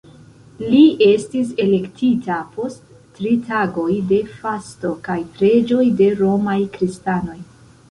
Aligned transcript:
Li 0.69 0.79
estis 1.07 1.51
elektita 1.65 2.37
post 2.55 2.95
tri 3.19 3.35
tagoj 3.51 3.87
de 4.13 4.21
fasto 4.39 4.95
kaj 5.09 5.21
preĝoj 5.39 5.85
de 6.03 6.11
romaj 6.25 6.59
kristanoj. 6.79 7.41